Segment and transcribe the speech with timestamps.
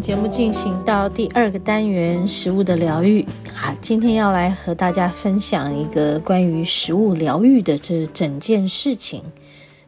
[0.00, 3.26] 节目进行到第二个单元——食物的疗愈。
[3.54, 9.22] 好，今天要来和大家分享一个关于食物疗愈的这整件事情。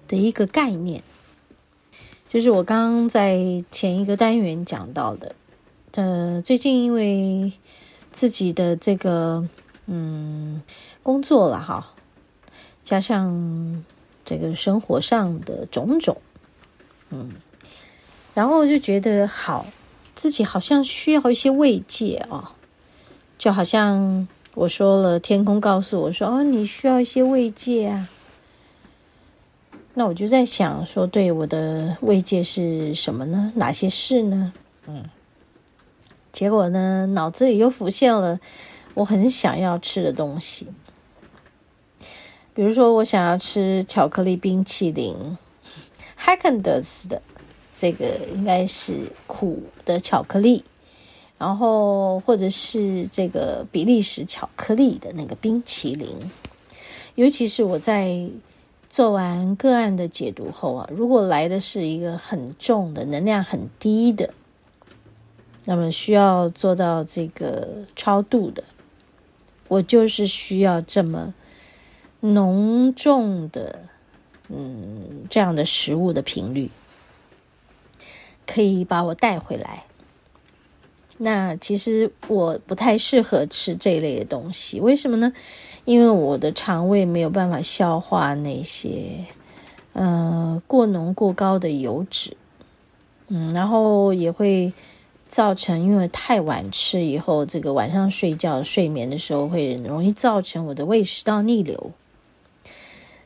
[0.06, 1.02] 的一个概念，
[2.28, 5.34] 就是我刚刚在前一个单元讲到的。
[5.92, 7.50] 呃，最近因为
[8.10, 9.48] 自己的这个
[9.86, 10.60] 嗯
[11.02, 11.94] 工作了哈，
[12.82, 13.82] 加上
[14.22, 16.20] 这个生活上的种种，
[17.08, 17.30] 嗯，
[18.34, 19.64] 然后我就觉得好，
[20.14, 22.48] 自己好像需要一些慰藉、哦，
[23.38, 28.08] 就好像我说了，天空告诉我说：“哦，你需要一些慰藉啊。”
[29.94, 33.52] 那我就在想说，对我的慰藉是什么呢？
[33.56, 34.52] 哪些事呢？
[34.86, 35.04] 嗯，
[36.32, 38.40] 结果呢，脑子里又浮现了
[38.94, 40.68] 我很想要吃的东西，
[42.54, 45.36] 比如说我想要吃巧克力冰淇淋
[46.18, 47.22] ，Häagen-Dazs 的
[47.74, 50.64] 这个应该是苦的巧克力，
[51.38, 56.16] 然后或者是这个比利时巧克力的那个冰淇淋，
[57.14, 58.28] 尤其是我在。
[58.92, 64.34] 做完个案的解读后啊，如果来的是一个很重的能量很低的，
[65.64, 68.62] 那么需要做到这个超度的，
[69.68, 71.32] 我就是需要这么
[72.20, 73.78] 浓重的，
[74.50, 76.70] 嗯，这样的食物的频率，
[78.46, 79.84] 可以把我带回来。
[81.18, 85.32] 那其实我不太适合吃这一类的东西，为什么呢？
[85.84, 89.26] 因为我的肠胃没有办法消化那些，
[89.92, 92.36] 呃，过浓过高的油脂，
[93.28, 94.72] 嗯，然后也会
[95.28, 101.92] 造成，因为太晚吃以后，这个晚上睡觉睡眠的时候会容易造成我的胃食道逆流，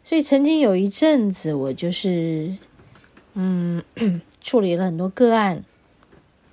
[0.05, 2.57] 所以曾经有一阵子我就是，
[3.35, 3.83] 嗯，
[4.47, 5.65] 处理了很多个案。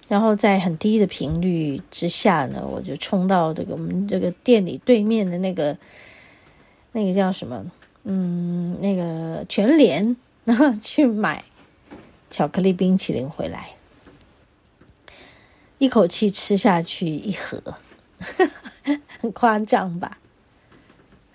[0.08, 5.78] 然后在很低的频率之下呢，我就冲到这个我们这个店里对面的那个
[6.92, 7.66] 那个叫什么？
[8.04, 11.44] 嗯，那个全联，然 后去买
[12.30, 13.70] 巧克力冰淇淋回来，
[15.78, 17.62] 一口气吃下去一盒，
[19.22, 20.18] 很夸张吧？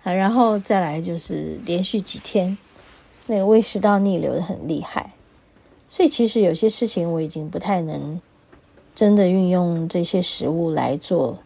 [0.03, 2.57] 然后再来就是连续几天，
[3.27, 5.13] 那个胃食道逆流的很厉害，
[5.89, 8.21] 所以其实有些事情我已经不太能。
[8.95, 11.39] 真的运用这些食物来做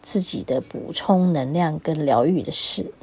[0.00, 2.94] 自己的补充能量跟疗愈的事，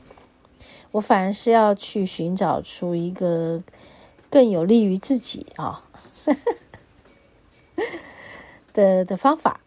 [0.90, 3.62] 我反而是要去寻找出一个
[4.28, 5.85] 更有利于自己啊、
[6.25, 7.85] 哦、
[8.73, 9.62] 的的方法，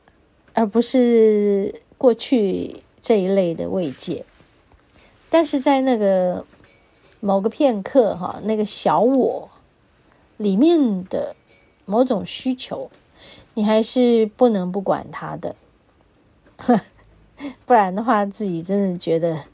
[0.53, 4.27] 而不是过去这一类的慰藉。
[5.31, 6.45] 但是在那个
[7.21, 9.49] 某个片刻哈，那个小我
[10.37, 11.37] 里面的
[11.85, 12.91] 某种需求。
[13.55, 15.55] 你还是不能不管他的，
[17.65, 19.45] 不然的话，自己真的觉得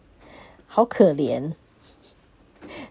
[0.67, 1.53] 好可怜。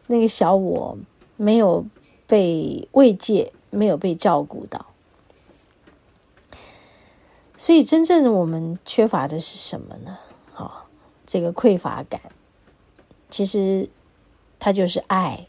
[0.06, 0.98] 那个小我
[1.36, 1.86] 没有
[2.28, 4.86] 被慰藉，没有被照顾到，
[7.58, 10.20] 所以真正我们缺乏的是什么呢？
[10.52, 10.86] 好，
[11.26, 12.22] 这个匮乏感，
[13.32, 13.90] 其实
[14.60, 15.48] 它就是爱，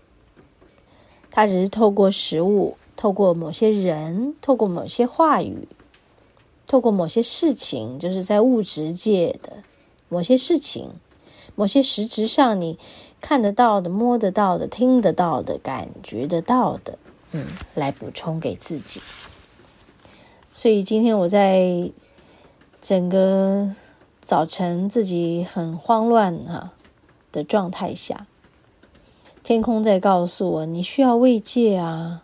[1.30, 2.76] 它只是透过食物。
[2.96, 5.66] 透过某些人，透过某些话语，
[6.66, 9.62] 透过某些事情，就是在物质界的
[10.10, 10.90] 某些事情，
[11.54, 12.78] 某些实质上你
[13.18, 16.98] 看得到的、摸得到的、听得到的、感觉得到的，
[17.32, 19.00] 嗯，来补充给自己。
[20.52, 21.90] 所以今天我在
[22.82, 23.74] 整个
[24.20, 26.74] 早晨自己很慌乱啊
[27.32, 28.26] 的状态下，
[29.50, 32.22] 天空在告诉我，你需要慰藉啊。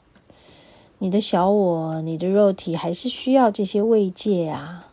[0.98, 4.86] 你的小我，你的肉体还是需要这些慰藉啊。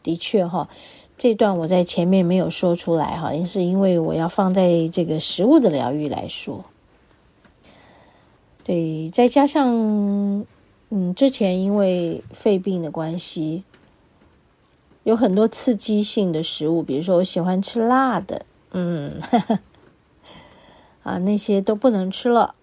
[0.00, 0.68] 的确哈，
[1.18, 6.64] 这段我在前面没有说出来哈，也是因为我要放在这个食物的疗愈来说。
[8.62, 10.46] 对，再加上
[10.90, 13.64] 嗯，之前因为肺病的关系，
[15.02, 19.58] 有很多刺激性的食物，比如说我喜欢吃辣的，嗯，呵 呵
[21.02, 22.54] 啊，那些都不能吃了。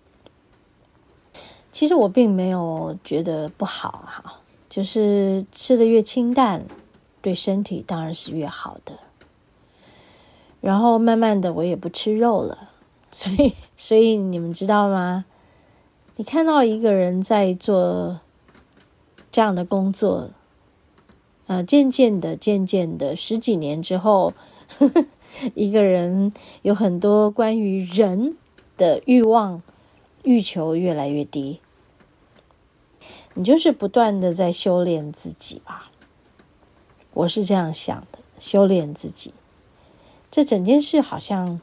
[1.72, 4.40] 其实我并没有觉得不好哈，
[4.70, 6.66] 就是吃得越清淡，
[7.22, 9.00] 对身体当然是越好的。
[10.62, 12.70] 然后慢慢的，我也不吃肉了，
[13.12, 15.26] 所以，所以你们知道吗？
[16.16, 18.20] 你看到一个人在做
[19.32, 20.32] 这样的工作，
[21.48, 24.34] 呃，渐渐的，渐渐的，十几年之后，
[25.56, 28.38] 一个人有很多关于人
[28.78, 29.62] 的欲望。
[30.26, 31.62] 欲求越来越低，
[33.36, 35.90] 你就是不断的在修炼自己吧。
[37.14, 39.34] 我是这样想的，修炼自己，
[40.30, 41.62] 这整件事好像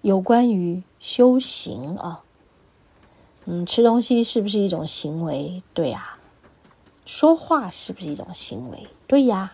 [0.00, 2.24] 有关于修行啊。
[3.44, 5.62] 嗯，吃东西是不是一种行为？
[5.72, 6.18] 对呀。
[7.06, 8.88] 说话是不是一种行为？
[9.06, 9.52] 对呀。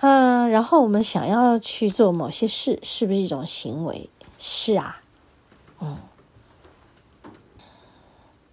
[0.00, 4.10] 嗯，然后我们想要去做某些事，是不是一种行为？
[4.38, 5.00] 是啊。
[5.80, 5.96] 嗯，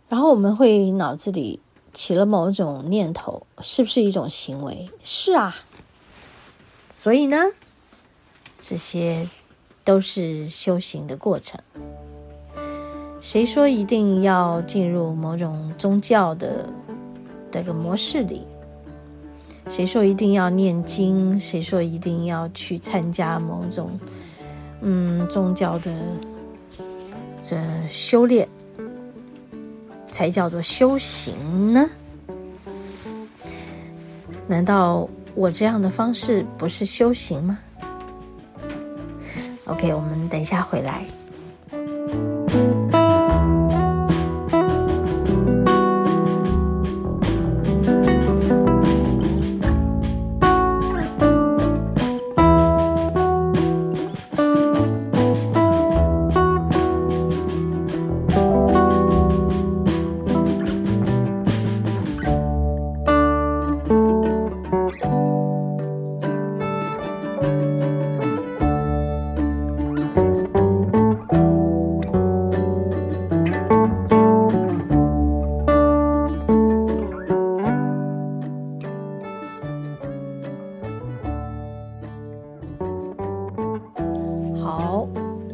[0.08, 1.60] 然后我们会脑子里
[1.94, 4.90] 起了某种念头，是不是一种行为？
[5.04, 5.56] 是啊，
[6.90, 7.38] 所以呢，
[8.58, 9.28] 这些
[9.84, 11.60] 都是修行的过程。
[13.20, 16.68] 谁说一定要进入某种宗教的
[17.52, 18.48] 这个模式里？
[19.68, 21.40] 谁说一定要念经？
[21.40, 24.00] 谁说一定要去参加某种
[24.82, 25.94] 嗯宗教的？
[27.44, 28.48] 这修炼
[30.12, 31.90] 才叫做修行呢？
[34.48, 37.58] 难道我这样的方式不是修行吗
[39.66, 41.04] ？OK，我们等一下回来。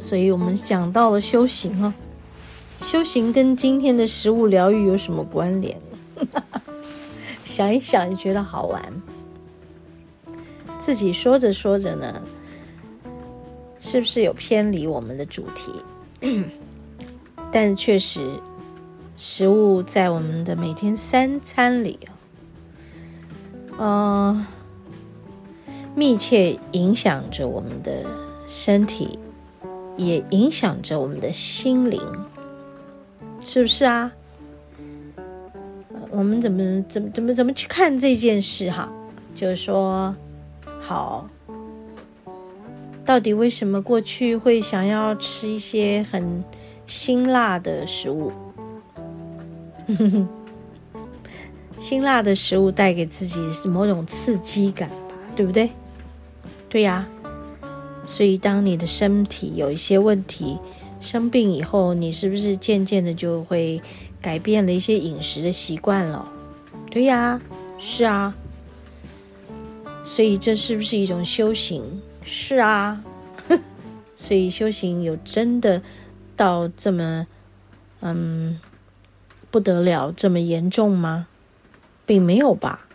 [0.07, 1.93] 所以我们讲到了修行哦，
[2.81, 5.77] 修行跟今天的食物疗愈有什么关联？
[7.43, 8.81] 想一想，就觉得好玩。
[10.79, 12.21] 自己说着说着呢，
[13.81, 15.73] 是不是有偏离我们的主题？
[17.51, 18.39] 但确实，
[19.17, 21.99] 食物在我们的每天三餐里，
[23.77, 24.47] 嗯、呃，
[25.93, 28.05] 密切影响着我们的
[28.47, 29.19] 身体。
[29.97, 31.99] 也影响着我们的心灵，
[33.43, 34.11] 是不是啊？
[36.09, 38.89] 我们怎么怎么怎么怎么去看这件事哈？
[39.35, 40.15] 就是说，
[40.79, 41.29] 好，
[43.05, 46.43] 到底为什么过去会想要吃一些很
[46.85, 48.31] 辛辣的食物？
[51.79, 54.95] 辛辣的食物带给自己是某种刺激感吧，
[55.35, 55.69] 对不对？
[56.69, 57.07] 对呀。
[58.09, 60.57] 所以，当你的身体有一些问题、
[61.01, 63.81] 生病以后，你是不是渐渐的就会
[64.21, 66.25] 改变了一些饮食的习惯了？
[66.89, 67.39] 对呀，
[67.77, 68.33] 是啊。
[70.05, 71.83] 所以，这是不是一种修行？
[72.23, 73.03] 是啊。
[74.15, 75.83] 所以，修行有真的
[76.37, 77.27] 到这么
[77.99, 78.57] 嗯
[79.51, 81.27] 不得了、这么严重吗？
[82.05, 82.87] 并没有吧。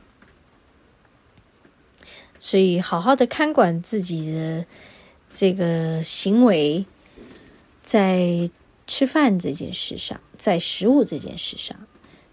[2.38, 4.64] 所以，好好的看管自己的。
[5.34, 6.84] 这个行为，
[7.82, 8.50] 在
[8.86, 11.74] 吃饭这件事上，在食物这件事上，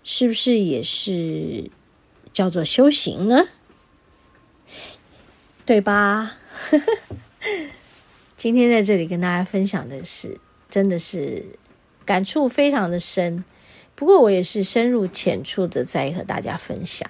[0.04, 1.72] 是不是也是
[2.34, 3.46] 叫做修行呢？
[5.66, 6.36] 对吧？
[8.36, 10.38] 今天在这里跟大家分享的是，
[10.70, 11.46] 真的是
[12.04, 13.46] 感触非常的深。
[13.96, 17.10] 不过我也是深入浅出的在和大家分享，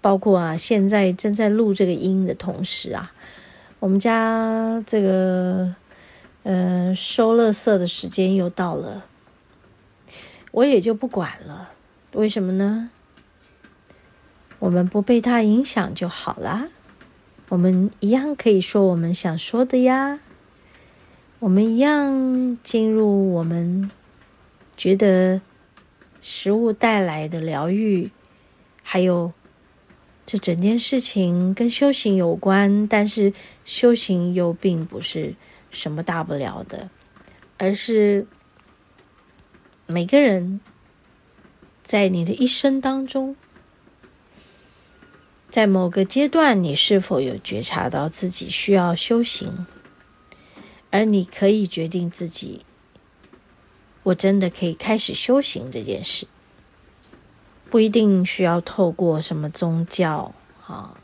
[0.00, 3.12] 包括啊，现在正在录这个音的同时啊。
[3.78, 5.74] 我们家这个，
[6.44, 9.04] 嗯、呃，收垃圾的时间又到了，
[10.50, 11.70] 我也就不管了。
[12.12, 12.90] 为什么呢？
[14.58, 16.68] 我们不被它影响就好啦。
[17.50, 20.18] 我们一样可以说我们想说的呀。
[21.38, 23.90] 我们一样进入我们
[24.74, 25.40] 觉得
[26.22, 28.10] 食物带来的疗愈，
[28.82, 29.32] 还有。
[30.26, 33.32] 这整件事情跟修行有关，但是
[33.64, 35.36] 修行又并不是
[35.70, 36.90] 什么大不了的，
[37.58, 38.26] 而是
[39.86, 40.60] 每个人
[41.80, 43.36] 在你的一生当中，
[45.48, 49.64] 在某个阶段，你是否有觉察到自己需要修行，
[50.90, 52.66] 而你可以决定自己，
[54.02, 56.26] 我真的可以开始修行这件事，
[57.70, 60.34] 不一定需要透过什么宗教
[60.66, 60.98] 啊，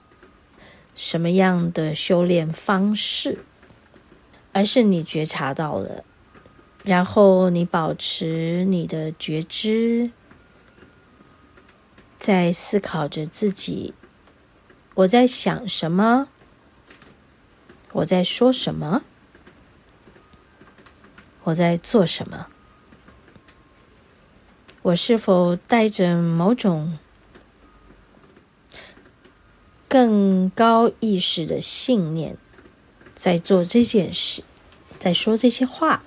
[0.95, 3.45] 什么样的修炼方式。
[4.55, 6.05] 而是你觉察到了，
[6.85, 10.11] 然后你保持你的觉知，
[12.19, 13.95] 在思考着自己，
[14.93, 16.29] 我在想什么，
[17.93, 19.01] 我在说什么，
[21.45, 22.49] 我在做什么，
[24.83, 26.99] 我是否带着某种
[29.87, 32.37] 更高意识的信念？
[33.15, 34.43] 在做这件事，
[34.99, 36.03] 在说这些话，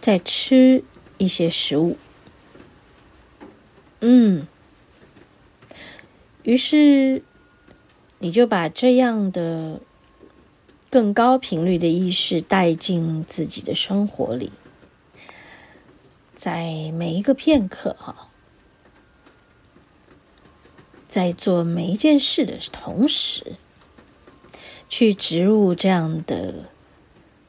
[0.00, 0.84] 在吃
[1.18, 1.96] 一些食物，
[3.98, 4.46] 嗯，
[6.44, 7.24] 于是
[8.20, 9.80] 你就把这样的
[10.88, 14.52] 更高频率的意识带进自己的生活里，
[16.36, 18.28] 在每一个片刻，哈，
[21.08, 23.56] 在做每一件事的同时。
[24.88, 26.70] 去植入这样的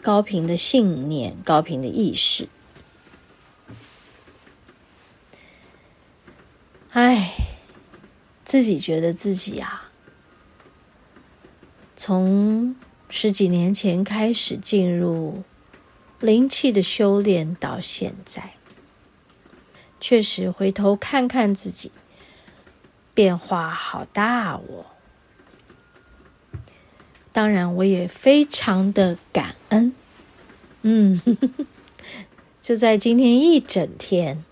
[0.01, 2.50] 高频的信念、高频的意识。
[6.94, 7.36] 哎，
[8.44, 9.91] 自己觉得自己啊，
[11.96, 12.75] 从
[13.08, 15.44] 十几年前开始进入
[16.20, 18.56] 灵气的修炼到现在，
[20.00, 21.92] 确实回头看看自己，
[23.13, 24.86] 变化好大哦。
[27.34, 29.94] 当然，我也非常的感恩。
[30.82, 31.22] 嗯，
[32.62, 34.44] 就在今天一整天，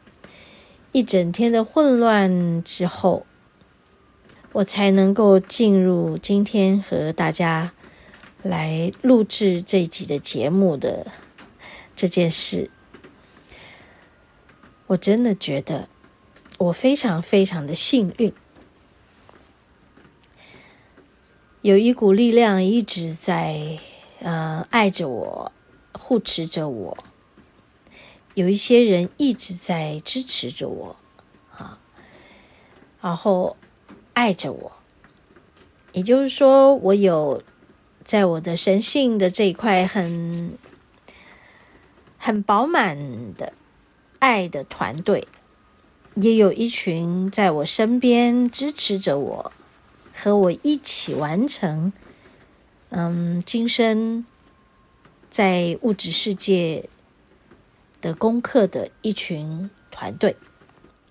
[0.92, 3.26] 一整天的混乱之后，
[4.52, 7.74] 我才能够进入今天和大家
[8.44, 11.08] 来录制这集的节目的
[11.96, 12.70] 这件事。
[14.88, 15.88] 我真的觉得
[16.58, 18.32] 我非常非常的幸运。
[21.62, 23.80] 有一股力量一直在，
[24.20, 25.52] 呃，爱着我，
[25.94, 26.98] 护持着我。
[28.36, 30.96] 有一些人一直在支持着我，
[31.58, 31.80] 啊，
[33.02, 33.58] 然后
[34.14, 34.72] 爱着我。
[35.94, 37.42] 也就是说，我有
[38.04, 40.58] 在我的神性的这一块很
[42.20, 43.54] 很饱满的
[44.26, 45.28] 爱的团队，
[46.16, 49.52] 也有一群在我身边支持着我。
[50.16, 51.94] 和我一起完成，
[52.90, 54.26] 嗯，今生
[55.30, 56.90] 在物质世界
[58.02, 60.36] 的功课的一群团队。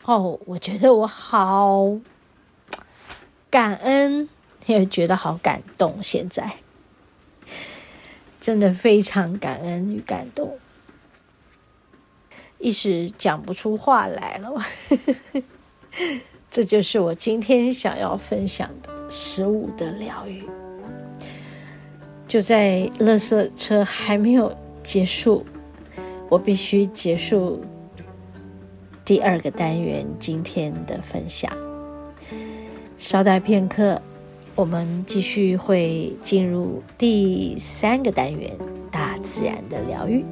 [0.04, 2.00] 哦，我觉得我好
[3.48, 4.28] 感恩，
[4.66, 6.02] 也觉得好感动。
[6.02, 6.56] 现在
[8.40, 10.58] 真的非常感恩与感动，
[12.64, 14.50] 一时讲不出话来了。
[16.50, 18.90] 这就是我今天想要分享的。
[19.10, 20.42] 食物的疗愈，
[22.26, 24.50] 就在垃圾车还没有
[24.82, 25.44] 结束，
[26.30, 27.62] 我必须结束
[29.04, 31.52] 第二个单元今天的分享。
[32.96, 34.00] 稍待片刻，
[34.54, 38.50] 我们继续会进入第三个单元——
[38.90, 40.24] 大自然的疗愈。